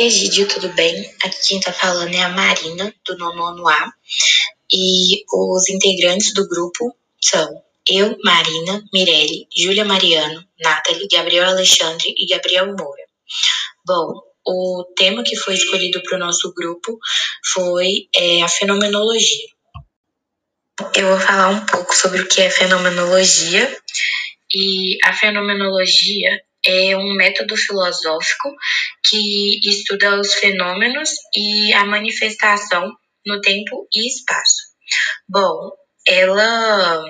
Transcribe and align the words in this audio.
Egídio, 0.00 0.46
tudo 0.46 0.68
bem? 0.74 1.12
Aqui 1.24 1.48
quem 1.48 1.60
tá 1.60 1.72
falando 1.72 2.14
é 2.14 2.22
a 2.22 2.28
Marina, 2.28 2.94
do 3.04 3.18
nono 3.18 3.68
A. 3.68 3.92
E 4.72 5.24
os 5.32 5.68
integrantes 5.68 6.32
do 6.32 6.46
grupo 6.46 6.96
são 7.20 7.64
eu, 7.90 8.16
Marina, 8.22 8.84
Mirelle, 8.92 9.48
Júlia 9.56 9.84
Mariano, 9.84 10.46
Nathalie, 10.60 11.08
Gabriel 11.10 11.48
Alexandre 11.48 12.14
e 12.16 12.26
Gabriel 12.28 12.66
Moura. 12.66 13.02
Bom, 13.84 14.22
o 14.46 14.84
tema 14.96 15.24
que 15.24 15.34
foi 15.34 15.54
escolhido 15.54 16.00
para 16.04 16.16
o 16.16 16.20
nosso 16.20 16.54
grupo 16.54 16.96
foi 17.52 18.08
é, 18.14 18.42
a 18.42 18.48
fenomenologia. 18.48 19.48
Eu 20.94 21.08
vou 21.08 21.18
falar 21.18 21.48
um 21.48 21.66
pouco 21.66 21.92
sobre 21.92 22.20
o 22.20 22.28
que 22.28 22.40
é 22.40 22.50
fenomenologia. 22.50 23.76
E 24.54 24.96
a 25.04 25.12
fenomenologia 25.12 26.40
é 26.68 26.94
um 26.96 27.14
método 27.14 27.56
filosófico 27.56 28.54
que 29.08 29.58
estuda 29.64 30.20
os 30.20 30.34
fenômenos 30.34 31.10
e 31.34 31.72
a 31.72 31.86
manifestação 31.86 32.92
no 33.24 33.40
tempo 33.40 33.88
e 33.94 34.06
espaço. 34.06 34.68
Bom, 35.26 35.70
ela 36.06 37.04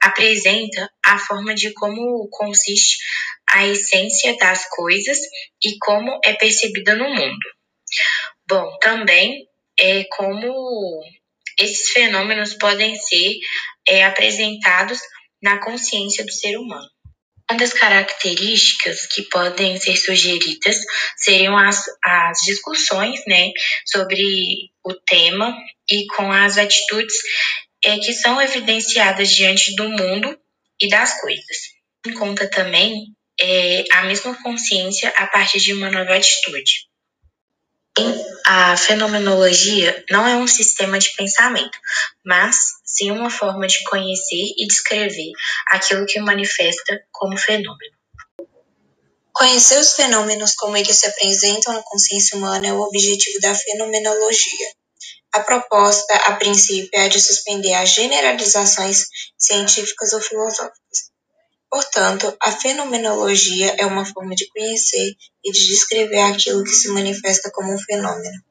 apresenta 0.00 0.88
a 1.04 1.18
forma 1.18 1.54
de 1.54 1.72
como 1.74 2.28
consiste 2.30 2.98
a 3.48 3.66
essência 3.66 4.36
das 4.36 4.68
coisas 4.68 5.18
e 5.64 5.76
como 5.78 6.20
é 6.24 6.32
percebida 6.34 6.94
no 6.94 7.08
mundo. 7.08 7.46
Bom, 8.48 8.78
também 8.80 9.46
é 9.78 10.04
como 10.04 11.02
esses 11.58 11.90
fenômenos 11.90 12.54
podem 12.54 12.96
ser 12.96 13.34
é, 13.86 14.04
apresentados 14.04 15.00
na 15.42 15.58
consciência 15.58 16.24
do 16.24 16.32
ser 16.32 16.56
humano. 16.56 16.88
Uma 17.50 17.58
das 17.58 17.72
características 17.72 19.06
que 19.06 19.22
podem 19.22 19.76
ser 19.76 19.96
sugeridas 19.96 20.76
seriam 21.16 21.58
as, 21.58 21.84
as 22.04 22.38
discussões 22.44 23.20
né, 23.26 23.50
sobre 23.84 24.22
o 24.84 24.94
tema 24.94 25.52
e 25.90 26.06
com 26.14 26.30
as 26.30 26.56
atitudes 26.56 27.16
é, 27.84 27.98
que 27.98 28.12
são 28.12 28.40
evidenciadas 28.40 29.30
diante 29.30 29.74
do 29.74 29.88
mundo 29.88 30.38
e 30.80 30.88
das 30.88 31.20
coisas. 31.20 31.56
Em 32.06 32.14
conta 32.14 32.48
também 32.48 33.06
é, 33.40 33.82
a 33.94 34.04
mesma 34.04 34.40
consciência 34.44 35.08
a 35.16 35.26
partir 35.26 35.58
de 35.58 35.72
uma 35.72 35.90
nova 35.90 36.14
atitude. 36.14 36.89
A 38.44 38.76
fenomenologia 38.76 40.04
não 40.10 40.26
é 40.26 40.36
um 40.36 40.46
sistema 40.46 40.98
de 40.98 41.14
pensamento, 41.14 41.78
mas 42.24 42.56
sim 42.84 43.10
uma 43.10 43.30
forma 43.30 43.66
de 43.66 43.82
conhecer 43.84 44.54
e 44.56 44.66
descrever 44.66 45.32
aquilo 45.68 46.06
que 46.06 46.20
manifesta 46.20 47.00
como 47.12 47.36
fenômeno. 47.36 47.94
Conhecer 49.32 49.78
os 49.78 49.92
fenômenos 49.92 50.54
como 50.54 50.76
eles 50.76 50.98
se 50.98 51.06
apresentam 51.06 51.72
na 51.72 51.82
consciência 51.82 52.36
humana 52.36 52.66
é 52.66 52.72
o 52.72 52.80
objetivo 52.80 53.40
da 53.40 53.54
fenomenologia. 53.54 54.68
A 55.32 55.40
proposta, 55.40 56.14
a 56.26 56.32
princípio, 56.32 56.90
é 56.92 57.04
a 57.04 57.08
de 57.08 57.20
suspender 57.20 57.72
as 57.74 57.90
generalizações 57.90 59.06
científicas 59.38 60.12
ou 60.12 60.20
filosóficas. 60.20 61.09
Portanto, 61.70 62.36
a 62.42 62.50
fenomenologia 62.50 63.76
é 63.78 63.86
uma 63.86 64.04
forma 64.04 64.34
de 64.34 64.48
conhecer 64.48 65.14
e 65.44 65.52
de 65.52 65.66
descrever 65.68 66.20
aquilo 66.20 66.64
que 66.64 66.70
se 66.70 66.90
manifesta 66.90 67.48
como 67.52 67.72
um 67.72 67.78
fenômeno. 67.78 68.42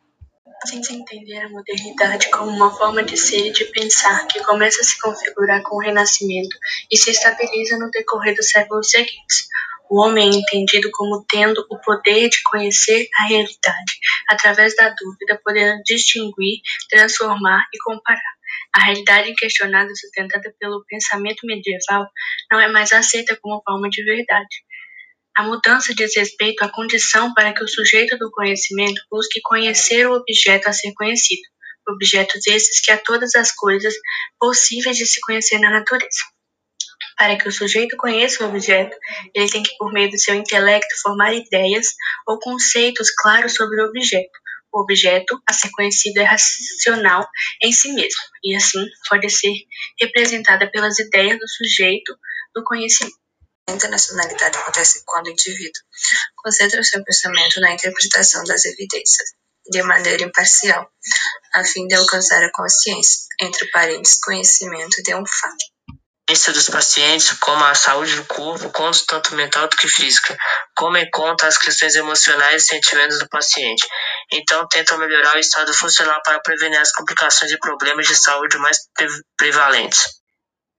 Tenta 0.70 0.94
entender 0.94 1.40
a 1.40 1.50
modernidade 1.50 2.30
como 2.30 2.50
uma 2.50 2.76
forma 2.76 3.04
de 3.04 3.18
ser 3.18 3.48
e 3.48 3.52
de 3.52 3.66
pensar 3.66 4.26
que 4.28 4.42
começa 4.44 4.82
a 4.82 4.84
se 4.84 4.98
configurar 5.00 5.62
com 5.64 5.76
o 5.76 5.80
Renascimento 5.80 6.56
e 6.90 6.98
se 6.98 7.12
estabiliza 7.12 7.78
no 7.78 7.92
decorrer 7.92 8.36
dos 8.36 8.50
séculos 8.50 8.90
seguintes. 8.90 9.48
O 9.90 10.02
homem 10.02 10.30
é 10.30 10.36
entendido 10.36 10.90
como 10.94 11.26
tendo 11.28 11.66
o 11.70 11.78
poder 11.80 12.30
de 12.30 12.42
conhecer 12.44 13.08
a 13.20 13.28
realidade, 13.28 14.00
através 14.30 14.76
da 14.76 14.90
dúvida, 14.90 15.42
podendo 15.44 15.82
distinguir, 15.84 16.62
transformar 16.90 17.66
e 17.74 17.78
comparar. 17.80 18.39
A 18.76 18.86
realidade 18.86 19.32
inquestionada, 19.32 19.90
sustentada 19.96 20.54
pelo 20.60 20.86
pensamento 20.88 21.46
medieval, 21.46 22.08
não 22.52 22.60
é 22.60 22.68
mais 22.68 22.92
aceita 22.92 23.38
como 23.42 23.62
forma 23.64 23.90
de 23.90 24.04
verdade. 24.04 24.64
A 25.36 25.44
mudança 25.44 25.94
diz 25.96 26.16
respeito 26.16 26.64
à 26.64 26.70
condição 26.70 27.34
para 27.34 27.54
que 27.54 27.64
o 27.64 27.68
sujeito 27.68 28.18
do 28.18 28.30
conhecimento 28.30 29.02
busque 29.10 29.40
conhecer 29.42 30.08
o 30.08 30.14
objeto 30.14 30.68
a 30.68 30.74
ser 30.74 30.94
conhecido, 30.94 31.42
objetos 31.88 32.46
esses 32.46 32.82
que 32.82 32.92
há 32.92 32.98
todas 32.98 33.36
as 33.36 33.52
coisas 33.52 33.94
possíveis 34.40 34.98
de 34.98 35.06
se 35.06 35.20
conhecer 35.22 35.58
na 35.60 35.72
natureza. 35.72 36.20
Para 37.18 37.38
que 37.38 37.48
o 37.48 37.52
sujeito 37.52 37.98
conheça 37.98 38.44
o 38.44 38.50
objeto, 38.50 38.96
ele 39.34 39.50
tem 39.50 39.64
que, 39.64 39.76
por 39.78 39.92
meio 39.92 40.10
do 40.10 40.20
seu 40.20 40.36
intelecto, 40.36 40.94
formar 41.02 41.34
ideias 41.34 41.88
ou 42.28 42.40
conceitos 42.40 43.10
claros 43.12 43.56
sobre 43.56 43.82
o 43.82 43.88
objeto. 43.88 44.40
O 44.72 44.82
objeto 44.82 45.42
a 45.48 45.54
ser 45.54 45.70
conhecido 45.72 46.20
é 46.20 46.24
racional 46.24 47.28
em 47.64 47.72
si 47.72 47.92
mesmo, 47.92 48.22
e 48.44 48.56
assim 48.56 48.86
pode 49.10 49.30
ser 49.30 49.54
representada 50.00 50.70
pelas 50.70 51.00
ideias 51.00 51.40
do 51.40 51.48
sujeito 51.48 52.16
do 52.54 52.64
conhecimento. 52.64 53.18
A 53.68 53.74
internacionalidade 53.74 54.58
acontece 54.58 55.04
quando 55.06 55.28
o 55.28 55.32
indivíduo 55.32 55.82
concentra 56.36 56.84
seu 56.84 57.04
pensamento 57.04 57.60
na 57.62 57.74
interpretação 57.74 58.44
das 58.44 58.66
evidências, 58.66 59.30
de 59.70 59.84
maneira 59.84 60.24
imparcial, 60.24 60.90
a 61.54 61.64
fim 61.64 61.86
de 61.88 61.96
alcançar 61.96 62.44
a 62.44 62.52
consciência, 62.52 63.28
entre 63.42 63.70
parênteses, 63.70 64.20
conhecimento 64.20 65.04
de 65.04 65.14
um 65.14 65.24
fato 65.26 65.66
dos 66.54 66.70
pacientes, 66.70 67.32
como 67.40 67.64
a 67.64 67.74
saúde 67.74 68.16
do 68.16 68.24
corpo, 68.26 68.70
quanto 68.70 69.04
tanto 69.08 69.34
mental 69.34 69.68
do 69.68 69.76
que 69.76 69.88
física, 69.88 70.38
como 70.76 70.96
em 70.96 71.10
conta 71.10 71.48
as 71.48 71.58
questões 71.58 71.96
emocionais 71.96 72.64
e 72.64 72.66
sentimentos 72.68 73.18
do 73.18 73.28
paciente. 73.28 73.84
Então, 74.32 74.68
tentam 74.68 74.98
melhorar 74.98 75.36
o 75.36 75.40
estado 75.40 75.74
funcional 75.74 76.22
para 76.24 76.40
prevenir 76.40 76.80
as 76.80 76.92
complicações 76.92 77.52
e 77.52 77.60
problemas 77.60 78.08
de 78.08 78.16
saúde 78.16 78.58
mais 78.58 78.78
prevalentes. 79.38 80.20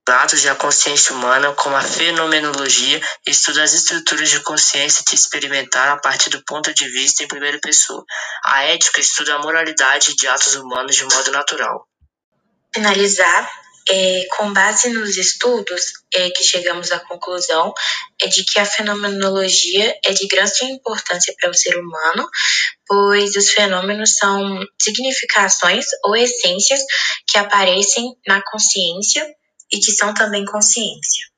Dados 0.07 0.41
da 0.41 0.55
consciência 0.55 1.13
humana, 1.13 1.53
como 1.53 1.75
a 1.75 1.81
fenomenologia, 1.81 2.99
estuda 3.27 3.61
as 3.61 3.73
estruturas 3.73 4.29
de 4.29 4.39
consciência 4.39 5.03
que 5.07 5.13
experimentar 5.13 5.89
a 5.89 5.97
partir 5.97 6.29
do 6.31 6.43
ponto 6.43 6.73
de 6.73 6.89
vista 6.89 7.23
em 7.23 7.27
primeira 7.27 7.59
pessoa. 7.59 8.03
A 8.45 8.63
ética 8.63 8.99
estuda 8.99 9.35
a 9.35 9.39
moralidade 9.39 10.15
de 10.15 10.27
atos 10.27 10.55
humanos 10.55 10.95
de 10.95 11.03
modo 11.03 11.31
natural. 11.31 11.87
Finalizar 12.73 13.51
é, 13.89 14.25
com 14.37 14.53
base 14.53 14.89
nos 14.89 15.17
estudos 15.17 15.93
é, 16.13 16.29
que 16.29 16.43
chegamos 16.43 16.91
à 16.91 16.99
conclusão 16.99 17.73
é 18.21 18.27
de 18.27 18.43
que 18.43 18.59
a 18.59 18.65
fenomenologia 18.65 19.95
é 20.05 20.13
de 20.13 20.27
grande 20.27 20.65
importância 20.65 21.33
para 21.39 21.49
o 21.49 21.53
ser 21.53 21.77
humano, 21.77 22.29
pois 22.91 23.37
os 23.37 23.51
fenômenos 23.51 24.17
são 24.17 24.59
significações 24.77 25.85
ou 26.03 26.13
essências 26.13 26.81
que 27.25 27.37
aparecem 27.37 28.03
na 28.27 28.41
consciência 28.51 29.25
e 29.71 29.79
que 29.79 29.93
são 29.93 30.13
também 30.13 30.43
consciência. 30.43 31.30